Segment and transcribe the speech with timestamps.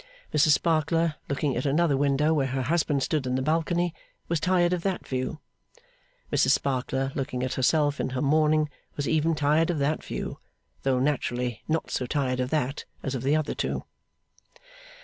[0.33, 3.93] Mrs Sparkler, looking at another window where her husband stood in the balcony,
[4.29, 5.37] was tired of that view.
[6.33, 10.39] Mrs Sparkler, looking at herself in her mourning, was even tired of that view:
[10.81, 13.83] though, naturally, not so tired of that as of the other two.